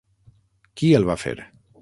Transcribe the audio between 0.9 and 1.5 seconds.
el va fer?